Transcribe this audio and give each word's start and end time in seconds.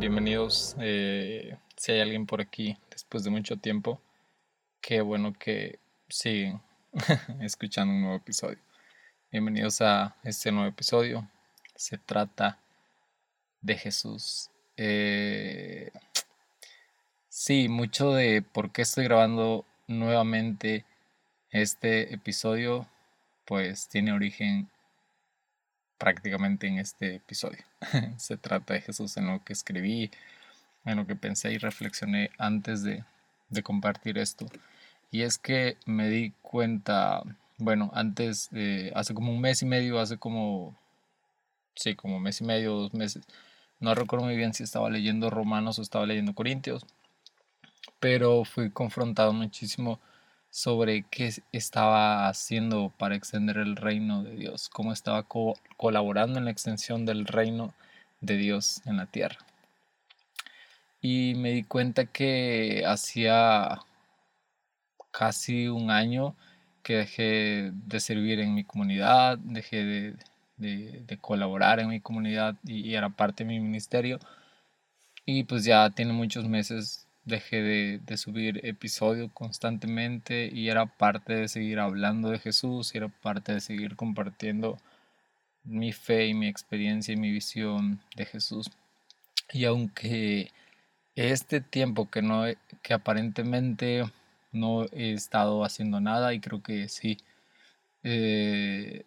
Bienvenidos. 0.00 0.74
Eh, 0.80 1.56
si 1.76 1.92
hay 1.92 2.00
alguien 2.00 2.26
por 2.26 2.40
aquí 2.40 2.76
después 2.90 3.22
de 3.22 3.30
mucho 3.30 3.56
tiempo, 3.56 4.00
qué 4.80 5.00
bueno 5.02 5.34
que 5.38 5.78
siguen 6.08 6.60
escuchando 7.40 7.94
un 7.94 8.00
nuevo 8.00 8.16
episodio. 8.16 8.58
Bienvenidos 9.30 9.80
a 9.82 10.16
este 10.24 10.50
nuevo 10.50 10.68
episodio. 10.68 11.30
Se 11.76 11.96
trata 11.96 12.58
de 13.60 13.76
Jesús. 13.76 14.50
Eh, 14.76 15.92
sí, 17.28 17.68
mucho 17.68 18.14
de 18.14 18.42
por 18.42 18.72
qué 18.72 18.82
estoy 18.82 19.04
grabando 19.04 19.64
nuevamente 19.86 20.84
este 21.52 22.12
episodio, 22.12 22.88
pues 23.44 23.86
tiene 23.86 24.12
origen 24.12 24.68
prácticamente 25.98 26.66
en 26.66 26.78
este 26.78 27.16
episodio. 27.16 27.64
Se 28.18 28.36
trata 28.36 28.74
de 28.74 28.80
Jesús 28.82 29.16
en 29.16 29.26
lo 29.26 29.42
que 29.44 29.52
escribí, 29.52 30.10
en 30.84 30.96
lo 30.96 31.06
que 31.06 31.16
pensé 31.16 31.52
y 31.52 31.58
reflexioné 31.58 32.30
antes 32.38 32.82
de, 32.82 33.04
compartir 33.62 34.18
esto. 34.18 34.46
Y 35.10 35.22
es 35.22 35.38
que 35.38 35.76
me 35.86 36.08
di 36.08 36.32
cuenta, 36.42 37.22
bueno, 37.58 37.90
antes, 37.94 38.50
de, 38.50 38.92
hace 38.94 39.14
como 39.14 39.32
un 39.32 39.40
mes 39.40 39.62
y 39.62 39.66
medio, 39.66 39.98
hace 40.00 40.18
como, 40.18 40.76
sí, 41.74 41.94
como 41.94 42.20
mes 42.20 42.40
y 42.40 42.44
medio, 42.44 42.74
dos 42.74 42.94
meses, 42.94 43.24
no 43.80 43.94
recuerdo 43.94 44.26
muy 44.26 44.36
bien 44.36 44.54
si 44.54 44.62
estaba 44.62 44.90
leyendo 44.90 45.30
Romanos 45.30 45.78
o 45.78 45.82
estaba 45.82 46.06
leyendo 46.06 46.34
Corintios, 46.34 46.86
pero 48.00 48.44
fui 48.44 48.70
confrontado 48.70 49.32
muchísimo 49.32 50.00
sobre 50.56 51.02
qué 51.10 51.30
estaba 51.52 52.28
haciendo 52.28 52.90
para 52.96 53.14
extender 53.14 53.58
el 53.58 53.76
reino 53.76 54.22
de 54.22 54.36
Dios, 54.36 54.70
cómo 54.70 54.90
estaba 54.94 55.26
colaborando 55.76 56.38
en 56.38 56.46
la 56.46 56.50
extensión 56.50 57.04
del 57.04 57.26
reino 57.26 57.74
de 58.22 58.38
Dios 58.38 58.80
en 58.86 58.96
la 58.96 59.04
tierra. 59.04 59.36
Y 61.02 61.34
me 61.34 61.50
di 61.52 61.62
cuenta 61.62 62.06
que 62.06 62.84
hacía 62.86 63.80
casi 65.10 65.68
un 65.68 65.90
año 65.90 66.34
que 66.82 66.96
dejé 66.96 67.70
de 67.74 68.00
servir 68.00 68.40
en 68.40 68.54
mi 68.54 68.64
comunidad, 68.64 69.36
dejé 69.36 70.16
de, 70.56 71.18
colaborar 71.20 71.80
en 71.80 71.88
mi 71.88 72.00
comunidad 72.00 72.56
y, 72.64 72.80
y 72.80 72.94
era 72.94 73.10
parte 73.10 73.44
de 73.44 73.48
mi 73.48 73.60
ministerio. 73.60 74.20
Y 75.26 75.44
pues 75.44 75.64
ya 75.64 75.90
tiene 75.90 76.14
muchos 76.14 76.48
meses 76.48 77.05
dejé 77.26 78.00
de, 78.06 78.16
subir 78.16 78.64
episodio 78.64 79.30
constantemente 79.34 80.48
y 80.52 80.68
era 80.68 80.86
parte 80.86 81.34
de 81.34 81.48
seguir 81.48 81.80
hablando 81.80 82.30
de 82.30 82.38
Jesús 82.38 82.94
y 82.94 82.98
era 82.98 83.08
parte 83.08 83.52
de 83.52 83.60
seguir 83.60 83.96
compartiendo 83.96 84.78
mi 85.64 85.92
fe 85.92 86.28
y 86.28 86.34
mi 86.34 86.46
experiencia 86.48 87.12
y 87.12 87.16
mi 87.16 87.32
visión 87.32 88.00
de 88.16 88.26
Jesús. 88.26 88.70
Y 89.52 89.64
aunque 89.64 90.50
este 91.16 91.60
tiempo 91.60 92.10
que 92.10 92.22
no 92.22 92.44
que 92.82 92.94
aparentemente 92.94 94.04
no 94.52 94.84
he 94.92 95.12
estado 95.12 95.64
haciendo 95.64 96.00
nada 96.00 96.32
y 96.34 96.40
creo 96.40 96.62
que 96.62 96.88
sí 96.88 97.18
eh, 98.04 99.04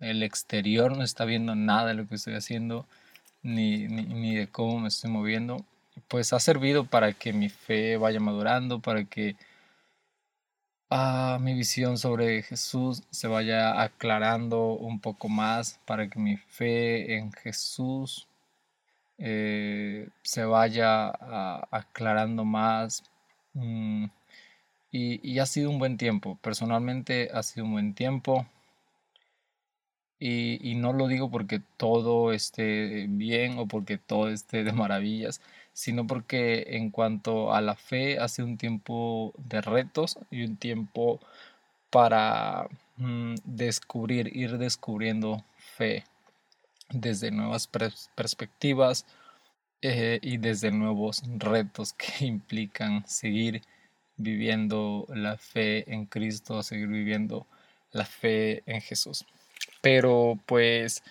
el 0.00 0.22
exterior 0.22 0.96
no 0.96 1.04
está 1.04 1.24
viendo 1.24 1.54
nada 1.54 1.88
de 1.88 1.94
lo 1.94 2.08
que 2.08 2.16
estoy 2.16 2.34
haciendo 2.34 2.86
ni, 3.42 3.88
ni 3.88 4.36
de 4.36 4.48
cómo 4.48 4.80
me 4.80 4.88
estoy 4.88 5.10
moviendo 5.10 5.64
pues 6.08 6.32
ha 6.32 6.40
servido 6.40 6.84
para 6.86 7.12
que 7.12 7.32
mi 7.32 7.48
fe 7.48 7.96
vaya 7.96 8.20
madurando, 8.20 8.80
para 8.80 9.04
que 9.04 9.36
ah, 10.90 11.38
mi 11.40 11.54
visión 11.54 11.98
sobre 11.98 12.42
Jesús 12.42 13.02
se 13.10 13.28
vaya 13.28 13.80
aclarando 13.82 14.72
un 14.74 15.00
poco 15.00 15.28
más, 15.28 15.80
para 15.86 16.08
que 16.08 16.18
mi 16.18 16.36
fe 16.36 17.16
en 17.16 17.32
Jesús 17.32 18.26
eh, 19.18 20.08
se 20.22 20.44
vaya 20.44 21.08
aclarando 21.70 22.44
más. 22.44 23.04
Mm, 23.54 24.06
y, 24.92 25.32
y 25.32 25.38
ha 25.40 25.46
sido 25.46 25.70
un 25.70 25.78
buen 25.78 25.96
tiempo, 25.98 26.38
personalmente 26.42 27.30
ha 27.32 27.42
sido 27.42 27.66
un 27.66 27.72
buen 27.72 27.94
tiempo. 27.94 28.46
Y, 30.20 30.74
no 30.76 30.92
lo 30.92 31.06
digo 31.08 31.30
porque 31.30 31.60
todo 31.76 32.32
esté 32.32 33.06
bien 33.08 33.58
o 33.58 33.66
porque 33.66 33.98
todo 33.98 34.28
esté 34.28 34.64
de 34.64 34.72
maravillas, 34.72 35.40
sino 35.72 36.06
porque 36.06 36.64
en 36.76 36.90
cuanto 36.90 37.54
a 37.54 37.60
la 37.60 37.76
fe 37.76 38.18
hace 38.18 38.42
un 38.42 38.58
tiempo 38.58 39.32
de 39.38 39.60
retos 39.60 40.18
y 40.30 40.44
un 40.44 40.56
tiempo 40.56 41.20
para 41.90 42.68
mm, 42.96 43.34
descubrir, 43.44 44.36
ir 44.36 44.58
descubriendo 44.58 45.44
fe 45.56 46.04
desde 46.90 47.30
nuevas 47.30 47.68
perspectivas 47.68 49.06
eh, 49.82 50.18
y 50.22 50.38
desde 50.38 50.72
nuevos 50.72 51.22
retos 51.38 51.92
que 51.94 52.24
implican 52.26 53.06
seguir 53.06 53.62
viviendo 54.16 55.06
la 55.08 55.36
fe 55.38 55.92
en 55.92 56.06
Cristo, 56.06 56.62
seguir 56.62 56.88
viviendo 56.88 57.46
la 57.92 58.04
fe 58.04 58.62
en 58.66 58.80
Jesús. 58.80 59.24
Pero 59.80 60.38
pues 60.46 61.02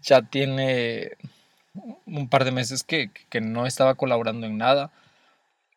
ya 0.00 0.22
tiene 0.22 1.12
un 2.06 2.28
par 2.28 2.44
de 2.44 2.52
meses 2.52 2.84
que, 2.84 3.10
no 3.40 3.66
estaba 3.66 3.94
colaborando 3.94 4.46
en 4.46 4.58
nada 4.58 4.90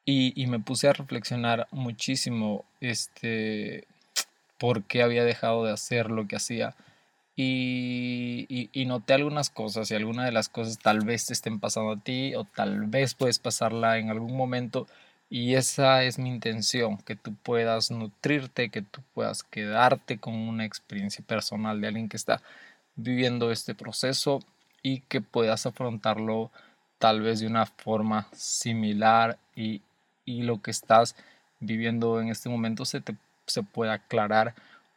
y, 0.06 0.48
me 0.48 0.60
puse 0.60 0.88
a 0.88 0.94
reflexionar 0.94 1.68
muchísimo 1.72 2.66
este, 2.82 3.86
por 4.58 4.84
qué 4.84 5.04
había 5.04 5.24
dejado 5.24 5.66
de 5.66 5.72
hacer 5.72 6.10
lo 6.10 6.28
que 6.28 6.36
hacía. 6.36 6.76
Y, 7.36 8.48
y, 8.74 8.86
noté 8.86 9.14
algunas 9.14 9.50
cosas 9.50 9.92
y 9.92 9.96
algunas 9.96 10.26
de 10.26 10.32
las 10.32 10.50
cosas 10.50 10.80
tal 10.80 11.02
vez 11.02 11.28
te 11.28 11.34
estén 11.34 11.60
pasando 11.60 11.92
a 11.94 12.00
ti 12.00 12.36
o 12.36 12.44
tal 12.44 12.88
vez 12.88 13.14
puedes 13.14 13.40
pasarla 13.40 13.98
en 13.98 14.10
algún 14.10 14.36
momento 14.36 14.88
y 15.30 15.56
esa 15.56 16.04
es 16.04 16.18
mi 16.20 16.30
intención, 16.30 16.98
que 16.98 17.16
tú 17.16 17.34
puedas 17.36 17.92
nutrirte, 17.92 18.70
que 18.70 18.82
tú 18.82 19.02
puedas 19.14 19.44
quedarte 19.44 20.20
con 20.20 20.34
una 20.34 20.66
experiencia 20.66 21.24
personal 21.26 21.82
de 21.82 21.88
alguien 21.88 22.10
que 22.10 22.18
está 22.18 22.42
viviendo 22.96 23.52
este 23.52 23.76
proceso 23.76 24.40
y 24.82 25.02
que 25.02 25.22
puedas 25.22 25.66
afrontarlo 25.66 26.52
tal 26.98 27.22
vez 27.22 27.40
de 27.40 27.48
una 27.48 27.66
forma 27.66 28.28
similar 28.34 29.38
y, 29.56 29.82
lo 30.26 30.62
que 30.62 30.70
estás 30.70 31.16
viviendo 31.60 32.22
en 32.22 32.30
este 32.30 32.50
momento 32.50 32.86
se 32.86 33.02
te 33.02 33.16
se 33.50 33.64
pueda 33.64 33.94
aclarar 33.94 34.54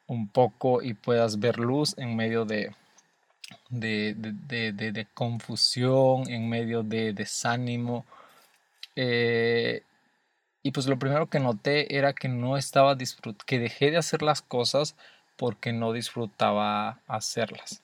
un 0.07 0.29
poco 0.29 0.83
y 0.83 0.95
puedas 0.95 1.41
ver 1.41 1.59
luz 1.59 1.95
en 1.97 2.17
medio 2.17 2.45
de, 2.45 2.75
de, 3.71 5.07
confusión, 5.15 6.29
en 6.29 6.49
medio 6.49 6.83
de 6.83 7.13
desánimo. 7.13 8.05
Eh, 8.95 9.83
y 10.63 10.71
pues 10.71 10.87
lo 10.87 10.99
primero 10.99 11.29
que 11.29 11.41
noté 11.41 11.97
era 11.97 12.13
que 12.13 12.29
no 12.29 12.57
estaba 12.57 12.95
disfrut 12.95 13.43
que 13.43 13.59
dejé 13.59 13.91
de 13.91 13.97
hacer 13.97 14.23
las 14.23 14.43
cosas 14.43 14.97
porque 15.37 15.73
no 15.73 15.93
disfrutaba 15.93 17.01
hacerlas. 17.09 17.83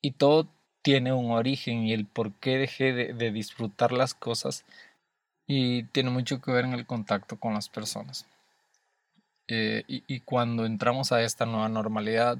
Y 0.00 0.12
todo 0.12 0.48
tiene 0.82 1.12
un 1.12 1.32
origen 1.32 1.84
y 1.84 1.92
el 1.92 2.06
por 2.06 2.32
qué 2.34 2.58
dejé 2.58 2.92
de, 2.92 3.32
disfrutar 3.32 3.90
las 3.92 4.14
cosas 4.14 4.64
y 5.46 5.84
tiene 5.84 6.10
mucho 6.10 6.40
que 6.40 6.52
ver 6.52 6.66
en 6.66 6.74
el 6.74 6.86
contacto 6.86 7.36
con 7.38 7.54
las 7.54 7.68
personas. 7.68 8.26
Eh, 9.48 9.84
y, 9.88 10.20
cuando 10.20 10.64
entramos 10.66 11.12
a 11.12 11.22
esta 11.22 11.46
nueva 11.46 11.68
normalidad, 11.68 12.38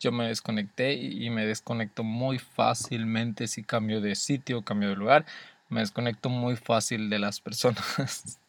yo 0.00 0.12
me 0.12 0.28
desconecté 0.28 0.94
y, 0.94 1.30
me 1.30 1.46
desconecto 1.46 2.04
muy 2.04 2.38
fácilmente 2.38 3.48
si 3.48 3.62
cambio 3.62 4.00
de 4.00 4.14
sitio, 4.16 4.62
cambio 4.62 4.90
de 4.90 4.96
lugar, 4.96 5.26
me 5.68 5.80
desconecto 5.80 6.28
muy 6.28 6.56
fácil 6.56 7.10
de 7.10 7.18
las 7.18 7.40
personas. 7.40 8.38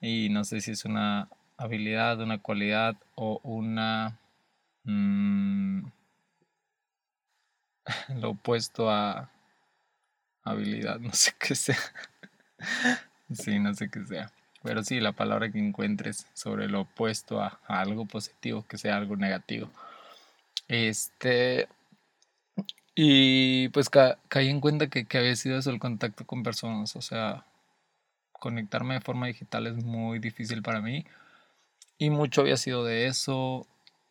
y 0.00 0.28
no 0.30 0.44
sé 0.44 0.60
si 0.60 0.72
es 0.72 0.84
una 0.84 1.28
habilidad, 1.56 2.20
una 2.20 2.38
cualidad 2.38 2.96
o 3.14 3.40
una... 3.42 4.18
Mm, 4.84 5.84
lo 8.20 8.30
opuesto 8.30 8.90
a 8.90 9.30
habilidad, 10.44 10.98
no 10.98 11.12
sé 11.12 11.32
qué 11.38 11.54
sea. 11.54 11.78
sí, 13.32 13.58
no 13.58 13.74
sé 13.74 13.90
qué 13.90 14.04
sea. 14.04 14.32
Pero 14.62 14.82
sí, 14.84 15.00
la 15.00 15.12
palabra 15.12 15.50
que 15.50 15.58
encuentres 15.58 16.26
sobre 16.34 16.68
lo 16.68 16.82
opuesto 16.82 17.40
a, 17.40 17.60
algo 17.66 18.06
positivo, 18.06 18.64
que 18.66 18.78
sea 18.78 18.96
algo 18.96 19.16
negativo. 19.16 19.70
Este. 20.68 21.68
Y 22.94 23.68
pues 23.70 23.88
caí 23.90 24.48
en 24.48 24.60
cuenta 24.60 24.88
que, 24.88 25.06
que 25.06 25.18
había 25.18 25.34
sido 25.34 25.58
eso 25.58 25.70
el 25.70 25.80
contacto 25.80 26.26
con 26.26 26.42
personas. 26.42 26.94
O 26.94 27.02
sea, 27.02 27.44
conectarme 28.42 28.94
de 28.94 29.00
forma 29.00 29.28
digital 29.28 29.68
es 29.68 29.84
muy 29.84 30.18
difícil 30.18 30.62
para 30.62 30.80
mí. 30.80 31.06
Y 31.96 32.10
mucho 32.10 32.40
había 32.40 32.56
sido 32.56 32.84
de 32.84 33.06
eso. 33.06 33.68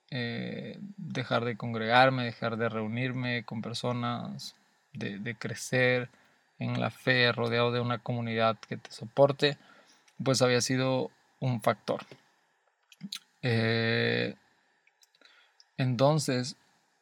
Eh, 0.09 0.77
dejar 0.95 1.43
de 1.43 1.57
congregarme, 1.57 2.23
dejar 2.23 2.55
de 2.55 2.69
reunirme 2.69 3.43
con 3.43 3.61
personas, 3.61 4.55
de, 4.93 5.35
crecer 5.35 6.09
en 6.59 6.79
la 6.79 6.91
fe, 6.91 7.33
rodeado 7.33 7.73
de 7.73 7.81
una 7.81 7.97
comunidad 7.97 8.57
que 8.69 8.77
te 8.77 8.91
soporte, 8.91 9.57
pues 10.23 10.41
había 10.41 10.61
sido 10.61 11.11
un 11.41 11.61
factor. 11.61 12.05
Eh, 13.41 14.35
entonces, 15.75 16.55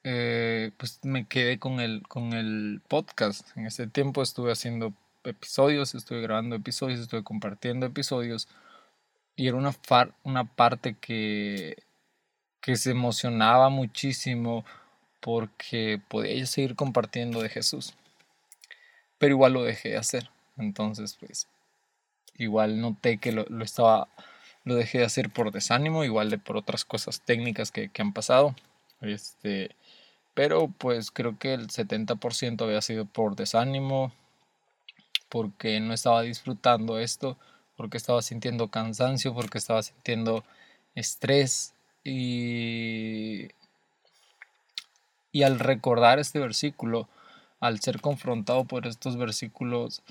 eh, 0.04 0.72
pues 0.78 1.00
me 1.04 1.28
quedé 1.28 1.60
con 1.60 1.80
el, 1.80 2.02
con 2.08 2.34
el 2.34 2.82
podcast. 2.88 3.56
En 3.56 3.68
ese 3.68 3.86
tiempo 3.86 4.24
estuve 4.24 4.52
haciendo 4.52 4.94
episodios, 5.24 5.96
estuve 5.96 6.22
grabando 6.22 6.56
episodios, 6.56 7.00
estuve 7.00 7.24
compartiendo 7.24 7.86
episodios. 7.86 8.48
Y 9.36 9.48
era 9.48 9.58
una, 9.58 9.76
una 10.24 10.44
parte 10.44 10.96
que, 10.96 11.78
que 12.62 12.76
se 12.76 12.92
emocionaba 12.92 13.70
muchísimo 13.70 14.66
porque 15.20 16.02
podía 16.08 16.46
seguir 16.46 16.76
compartiendo 16.76 17.42
de 17.42 17.50
Jesús. 17.50 17.94
Pero 19.18 19.34
igual 19.36 19.54
lo 19.54 19.64
dejé 19.64 19.90
de 19.90 19.98
hacer. 19.98 20.30
Entonces, 20.58 21.18
pues, 21.20 21.48
igual 22.38 22.82
noté 22.82 23.18
que 23.18 23.32
lo, 23.32 23.46
estaba, 23.64 24.08
lo 24.64 24.76
dejé 24.76 25.00
de 25.00 25.06
hacer 25.06 25.30
por 25.30 25.52
desánimo, 25.52 26.04
igual 26.04 26.30
de 26.30 26.38
por 26.38 26.58
otras 26.58 26.86
cosas 26.86 27.22
técnicas 27.22 27.72
que, 27.72 27.90
que 27.90 28.02
han 28.02 28.14
pasado. 28.14 28.56
Este, 29.02 29.76
pero 30.34 30.68
pues 30.68 31.12
creo 31.12 31.38
que 31.38 31.54
el 31.54 31.68
70% 31.68 32.62
había 32.62 32.82
sido 32.82 33.06
por 33.06 33.36
desánimo, 33.36 34.14
porque 35.30 35.80
no 35.80 35.94
estaba 35.94 36.22
disfrutando 36.24 37.00
esto, 37.00 37.38
porque 37.76 37.98
estaba 37.98 38.22
sintiendo 38.22 38.70
cansancio, 38.70 39.34
porque 39.34 39.58
estaba 39.58 39.82
sintiendo 39.84 40.44
estrés 40.96 41.74
y, 42.04 43.50
y 45.32 45.44
al 45.44 45.60
recordar 45.60 46.20
este 46.20 46.40
versículo, 46.40 47.08
al 47.60 47.80
ser 47.80 48.02
confrontado 48.02 48.66
por 48.66 48.88
estos 48.88 49.18
versículos, 49.18 50.02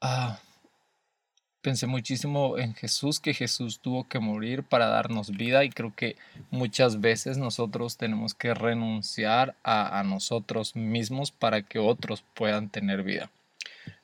ah, 0.00 0.38
pensé 1.62 1.86
muchísimo 1.86 2.58
en 2.58 2.74
Jesús, 2.74 3.20
que 3.20 3.34
Jesús 3.34 3.80
tuvo 3.80 4.08
que 4.08 4.18
morir 4.18 4.62
para 4.62 4.86
darnos 4.86 5.30
vida 5.30 5.64
y 5.64 5.70
creo 5.70 5.94
que 5.94 6.16
muchas 6.50 7.00
veces 7.00 7.38
nosotros 7.38 7.96
tenemos 7.96 8.34
que 8.34 8.54
renunciar 8.54 9.56
a, 9.62 10.02
nosotros 10.04 10.74
mismos 10.74 11.30
para 11.30 11.62
que 11.62 11.78
otros 11.78 12.24
puedan 12.34 12.70
tener 12.70 13.02
vida. 13.02 13.30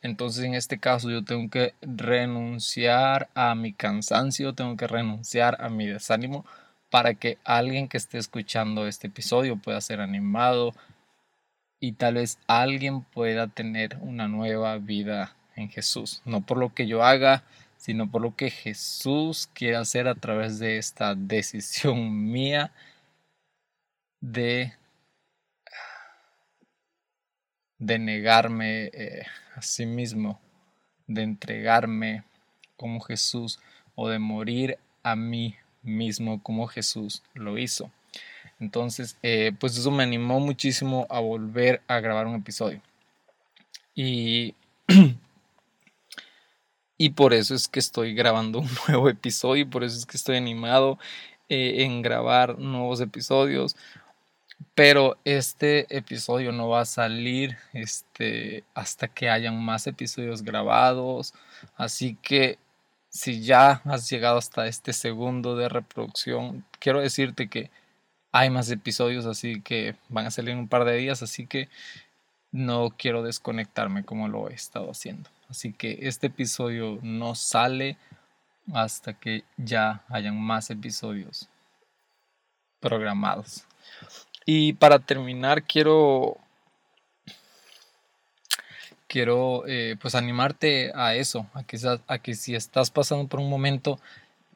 Entonces 0.03 0.45
en 0.45 0.55
este 0.55 0.79
caso 0.79 1.11
yo 1.11 1.25
tengo 1.25 1.51
que 1.51 1.75
renunciar 1.81 3.29
a 3.35 3.55
mi 3.55 3.73
cansancio, 3.73 4.55
tengo 4.55 4.77
que 4.77 4.87
renunciar 4.87 5.61
a 5.61 5.69
mi 5.69 5.87
desánimo 5.87 6.45
para 6.91 7.15
que 7.15 7.39
alguien 7.45 7.89
que 7.89 7.97
esté 7.97 8.19
escuchando 8.19 8.87
este 8.87 9.09
episodio 9.09 9.57
pueda 9.57 9.81
ser 9.81 10.01
animado 10.01 10.75
y 11.81 11.93
tal 11.93 12.15
vez 12.15 12.39
alguien 12.47 13.03
pueda 13.03 13.49
tener 13.49 13.99
una 14.01 14.29
nueva 14.29 14.79
vida 14.79 15.37
en 15.57 15.69
Jesús, 15.69 16.23
no 16.25 16.43
por 16.43 16.59
lo 16.59 16.75
que 16.75 16.87
yo 16.87 17.03
haga, 17.03 17.43
sino 17.77 18.11
por 18.11 18.23
lo 18.23 18.35
que 18.37 18.51
Jesús 18.51 19.49
quiere 19.53 19.77
hacer 19.77 20.09
a 20.09 20.15
través 20.15 20.59
de 20.59 20.79
esta 20.79 21.15
decisión 21.15 22.31
mía 22.33 22.73
de, 24.21 24.75
de 27.79 27.99
negarme 27.99 28.91
eh, 28.93 29.23
a 29.55 29.63
sí 29.63 29.87
mismo, 29.87 30.41
de 31.07 31.23
entregarme 31.23 32.25
como 32.77 33.01
Jesús 33.01 33.61
o 33.95 34.09
de 34.09 34.19
morir 34.19 34.79
a 35.03 35.17
mí 35.17 35.57
mismo 35.83 36.43
como 36.43 36.67
Jesús 36.67 37.23
lo 37.35 37.59
hizo. 37.59 37.91
Entonces, 38.59 39.17
eh, 39.23 39.53
pues 39.59 39.77
eso 39.77 39.91
me 39.91 40.03
animó 40.03 40.41
muchísimo 40.41 41.07
a 41.11 41.21
volver 41.21 41.83
a 41.87 42.01
grabar 42.01 42.27
un 42.27 42.37
episodio. 42.37 42.81
Y 43.95 44.55
Y 46.99 47.11
por 47.11 47.35
eso 47.35 47.55
es 47.55 47.69
que 47.69 47.79
estoy 47.79 48.15
grabando 48.15 48.61
un 48.61 48.69
nuevo 48.89 49.09
episodio, 49.09 49.69
por 49.69 49.85
eso 49.85 49.97
es 49.99 50.07
que 50.07 50.17
estoy 50.17 50.37
animado 50.37 50.99
eh, 51.49 51.85
en 51.85 52.03
grabar 52.03 52.59
nuevos 52.59 53.01
episodios. 53.01 53.77
Pero 54.75 55.17
este 55.25 55.87
episodio 55.97 56.53
no 56.53 56.69
va 56.69 56.81
a 56.81 56.87
salir 56.87 57.57
este, 57.73 58.65
hasta 58.75 59.09
que 59.09 59.31
hayan 59.31 59.63
más 59.63 59.87
episodios 59.87 60.43
grabados. 60.43 61.35
Así 61.77 62.17
que 62.23 62.59
si 63.09 63.43
ya 63.43 63.83
has 63.85 64.09
llegado 64.11 64.39
hasta 64.39 64.67
este 64.67 64.93
segundo 64.93 65.57
de 65.57 65.69
reproducción, 65.69 66.65
quiero 66.79 67.01
decirte 67.01 67.49
que 67.49 67.71
hay 68.33 68.51
más 68.51 68.71
episodios, 68.71 69.25
así 69.25 69.63
que 69.63 69.97
van 70.09 70.27
a 70.27 70.31
salir 70.31 70.51
en 70.51 70.59
un 70.59 70.69
par 70.69 70.85
de 70.85 70.97
días. 70.97 71.23
Así 71.23 71.47
que 71.47 71.69
no 72.53 72.95
quiero 72.97 73.23
desconectarme 73.23 74.05
como 74.05 74.29
lo 74.29 74.51
he 74.51 74.55
estado 74.55 74.91
haciendo. 74.91 75.31
Así 75.49 75.73
que 75.73 75.99
este 76.03 76.27
episodio 76.29 76.99
no 77.03 77.35
sale 77.35 77.97
hasta 78.75 79.15
que 79.15 79.45
ya 79.57 80.05
hayan 80.09 80.41
más 80.41 80.71
episodios 80.71 81.49
programados. 82.81 83.65
Y 84.47 84.75
para 84.75 85.01
terminar 85.01 85.65
quiero 85.65 86.39
quiero 89.09 89.65
eh, 89.67 89.97
pues 90.01 90.15
animarte 90.15 90.93
a 90.95 91.15
eso, 91.15 91.47
a 91.55 91.63
que, 91.65 91.79
a 92.07 92.19
que 92.19 92.35
si 92.35 92.55
estás 92.55 92.91
pasando 92.91 93.29
por 93.29 93.41
un 93.41 93.51
momento 93.51 94.01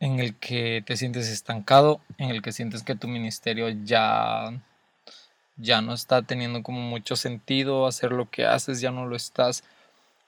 en 0.00 0.18
el 0.20 0.34
que 0.36 0.82
te 0.86 0.96
sientes 0.96 1.28
estancado, 1.28 2.00
en 2.18 2.30
el 2.30 2.42
que 2.42 2.52
sientes 2.52 2.82
que 2.82 2.94
tu 2.94 3.08
ministerio 3.08 3.68
ya 3.68 4.52
ya 5.56 5.82
no 5.82 5.92
está 5.92 6.22
teniendo 6.22 6.62
como 6.62 6.80
mucho 6.80 7.16
sentido 7.16 7.86
hacer 7.86 8.12
lo 8.12 8.30
que 8.30 8.46
haces, 8.46 8.80
ya 8.80 8.90
no 8.90 9.06
lo 9.06 9.16
estás 9.16 9.62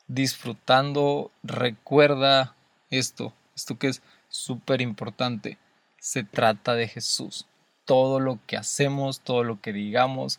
disfrutando, 0.08 1.30
recuerda 1.42 2.54
esto, 2.90 3.32
esto 3.56 3.78
que 3.78 3.88
es 3.88 4.02
súper 4.28 4.82
importante, 4.82 5.56
se 5.98 6.22
trata 6.24 6.74
de 6.74 6.88
Jesús. 6.88 7.46
Todo 7.84 8.20
lo 8.20 8.38
que 8.46 8.56
hacemos, 8.56 9.20
todo 9.20 9.44
lo 9.44 9.60
que 9.60 9.72
digamos, 9.72 10.38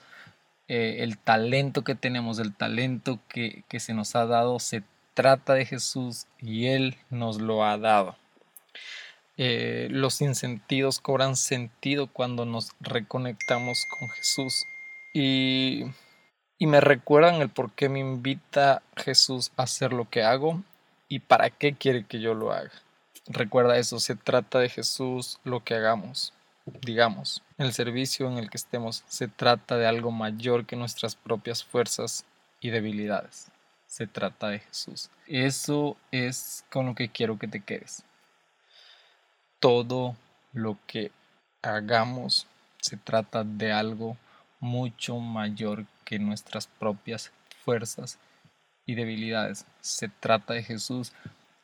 eh, 0.68 0.98
el 1.00 1.18
talento 1.18 1.84
que 1.84 1.96
tenemos, 1.96 2.40
el 2.40 2.56
talento 2.56 3.20
que, 3.28 3.64
se 3.80 3.94
nos 3.94 4.16
ha 4.16 4.26
dado, 4.26 4.60
se 4.60 4.84
trata 5.14 5.54
de 5.54 5.66
Jesús 5.66 6.28
y 6.40 6.68
Él 6.68 6.98
nos 7.10 7.40
lo 7.40 7.66
ha 7.66 7.78
dado. 7.78 8.16
Eh, 9.38 9.88
los 9.90 10.22
insentidos 10.22 11.00
cobran 11.00 11.36
sentido 11.36 12.08
cuando 12.08 12.46
nos 12.46 12.72
reconectamos 12.80 13.86
con 13.90 14.10
Jesús. 14.10 14.66
Y 15.14 15.86
y 16.64 16.66
me 16.66 16.80
recuerdan 16.80 17.42
el 17.42 17.50
por 17.50 17.74
qué 17.74 17.90
me 17.90 18.00
invita 18.00 18.84
Jesús 18.96 19.52
a 19.58 19.64
hacer 19.64 19.92
lo 19.92 20.10
que 20.10 20.24
hago 20.24 20.64
y 21.10 21.20
para 21.20 21.50
qué 21.50 21.74
quiere 21.74 22.06
que 22.06 22.22
yo 22.22 22.36
lo 22.36 22.54
haga. 22.54 22.72
Recuerda 23.28 23.78
eso, 23.78 24.00
se 24.00 24.16
trata 24.16 24.60
de 24.60 24.70
Jesús 24.70 25.40
lo 25.44 25.62
que 25.62 25.76
hagamos. 25.76 26.34
Digamos, 26.66 27.44
el 27.58 27.74
servicio 27.74 28.28
en 28.28 28.38
el 28.38 28.50
que 28.50 28.58
estemos 28.58 29.04
se 29.08 29.28
trata 29.28 29.78
de 29.78 29.86
algo 29.86 30.12
mayor 30.12 30.66
que 30.66 30.78
nuestras 30.78 31.16
propias 31.16 31.64
fuerzas 31.64 32.26
y 32.62 32.70
debilidades. 32.70 33.48
Se 33.86 34.08
trata 34.08 34.48
de 34.48 34.60
Jesús. 34.60 35.10
Eso 35.28 35.98
es 36.12 36.66
con 36.72 36.86
lo 36.86 36.96
que 36.96 37.10
quiero 37.10 37.38
que 37.38 37.48
te 37.48 37.60
quedes. 37.60 38.04
Todo 39.60 40.16
lo 40.54 40.78
que 40.88 41.12
hagamos 41.62 42.48
se 42.80 42.98
trata 42.98 43.44
de 43.44 43.72
algo 43.72 44.18
mucho 44.60 45.20
mayor 45.20 45.86
que 46.06 46.18
nuestras 46.20 46.68
propias 46.68 47.32
fuerzas 47.64 48.18
y 48.86 48.96
debilidades. 48.96 49.66
Se 49.82 50.08
trata 50.08 50.54
de 50.54 50.64
Jesús 50.64 51.12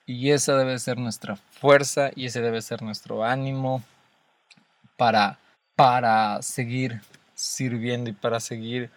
y 0.06 0.32
esa 0.32 0.58
debe 0.58 0.78
ser 0.80 0.98
nuestra 0.98 1.38
fuerza 1.38 2.12
y 2.16 2.26
ese 2.26 2.42
debe 2.42 2.62
ser 2.62 2.82
nuestro 2.82 3.24
ánimo 3.24 3.84
para, 5.00 5.40
para 5.78 6.42
seguir 6.42 7.00
sirviendo 7.34 8.10
y 8.10 8.14
para 8.14 8.42
seguir 8.42 8.90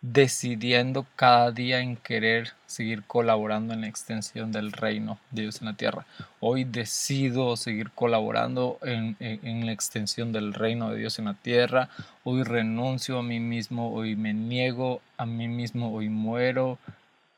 decidiendo 0.00 1.06
cada 1.14 1.52
día 1.52 1.78
en 1.78 1.96
querer 1.96 2.50
seguir 2.66 3.04
colaborando 3.06 3.72
en 3.72 3.82
la 3.82 3.86
extensión 3.86 4.50
del 4.50 4.72
reino 4.72 5.20
de 5.30 5.42
Dios 5.42 5.60
en 5.60 5.66
la 5.66 5.74
tierra. 5.74 6.04
Hoy 6.40 6.64
decido 6.64 7.56
seguir 7.56 7.92
colaborando 7.92 8.80
en, 8.82 9.16
la 9.66 9.70
extensión 9.70 10.32
del 10.32 10.52
reino 10.52 10.90
de 10.90 10.98
Dios 10.98 11.20
en 11.20 11.26
la 11.26 11.34
tierra. 11.34 11.90
Hoy 12.24 12.42
renuncio 12.42 13.20
a 13.20 13.22
mí 13.22 13.38
mismo, 13.38 13.92
hoy 13.92 14.16
me 14.16 14.34
niego 14.34 15.00
a 15.16 15.26
mí 15.26 15.46
mismo, 15.46 15.92
hoy 15.94 16.08
muero 16.08 16.80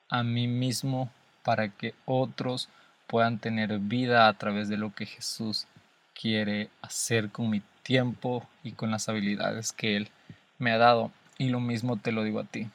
a 0.08 0.22
mí 0.22 0.49
mismo 0.49 1.11
para 1.42 1.68
que 1.68 1.94
otros 2.06 2.70
puedan 3.06 3.38
tener 3.38 3.78
vida 3.80 4.28
a 4.28 4.32
través 4.32 4.70
de 4.70 4.78
lo 4.78 4.94
que 4.94 5.04
Jesús 5.04 5.66
quiere 6.14 6.70
hacer 6.80 7.28
con 7.30 7.50
mi 7.50 7.61
tiempo 7.83 8.47
y 8.62 8.73
con 8.73 8.91
las 8.91 9.09
habilidades 9.09 9.73
que 9.73 9.97
Él 9.97 10.11
me 10.59 10.73
ha 10.73 10.79
dado. 10.79 11.11
Y 11.39 11.49
lo 11.49 11.61
mismo 11.61 11.97
te 11.97 12.12
lo 12.12 12.25
digo 12.25 12.41
a 12.41 12.45
ti. 12.45 12.69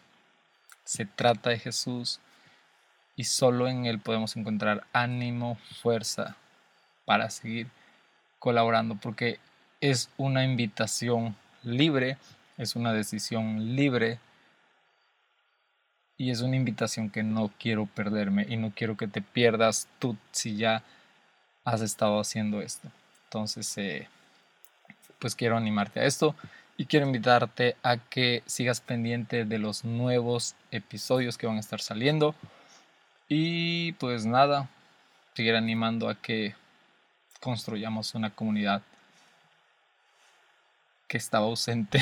Se 0.84 1.06
trata 1.06 1.50
de 1.50 1.60
Jesús 1.60 2.20
y 3.16 3.26
solo 3.26 3.68
en 3.68 3.86
Él 3.86 4.00
podemos 4.00 4.36
encontrar 4.38 4.86
ánimo, 4.94 5.58
fuerza 5.82 6.36
para 7.06 7.30
seguir 7.30 7.68
colaborando 8.40 8.96
porque 8.96 9.40
es 9.82 10.10
una 10.18 10.44
invitación 10.44 11.36
libre, 11.64 12.18
es 12.58 12.76
una 12.76 12.94
decisión 12.94 13.76
libre 13.76 14.20
y 16.18 16.32
es 16.32 16.42
una 16.42 16.56
invitación 16.56 17.10
que 17.10 17.24
no 17.24 17.52
quiero 17.60 17.86
perderme 17.86 18.46
y 18.50 18.58
no 18.58 18.72
quiero 18.76 18.98
que 18.98 19.08
te 19.08 19.22
pierdas 19.22 19.88
tú 20.00 20.18
si 20.32 20.58
ya 20.58 20.84
has 21.64 21.82
estado 21.82 22.20
haciendo 22.20 22.62
esto. 22.62 22.90
Entonces, 23.26 23.78
eh, 23.78 24.08
pues 25.20 25.36
quiero 25.36 25.58
animarte 25.58 26.00
a 26.00 26.06
esto 26.06 26.36
Y 26.78 26.86
quiero 26.86 27.06
invitarte 27.06 27.76
a 27.82 27.98
que 27.98 28.44
sigas 28.46 28.82
pendiente 28.82 29.46
de 29.46 29.58
los 29.58 29.84
nuevos 29.84 30.56
episodios 30.72 31.38
que 31.38 31.48
van 31.48 31.58
a 31.58 31.60
estar 31.60 31.82
saliendo. 31.82 32.36
Y 33.28 33.94
pues 33.94 34.28
nada, 34.28 34.70
seguir 35.34 35.56
animando 35.56 36.08
a 36.08 36.16
que 36.16 36.54
construyamos 37.40 38.14
una 38.14 38.30
comunidad 38.30 38.84
que 41.08 41.18
estaba 41.18 41.48
ausente. 41.48 42.00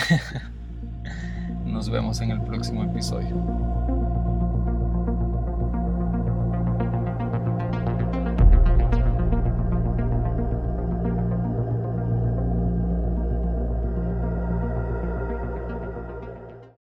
Nos 1.65 1.89
vemos 1.89 2.19
en 2.22 2.31
el 2.31 2.41
próximo 2.41 2.84
episodio. 2.84 3.95